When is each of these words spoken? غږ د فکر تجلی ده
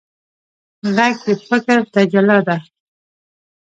غږ 0.95 1.15
د 1.25 1.27
فکر 1.47 1.77
تجلی 1.93 2.39
ده 2.47 2.57